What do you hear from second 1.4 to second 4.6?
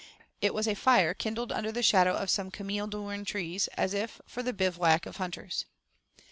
under the shadow of some cameel doorn trees, as if for the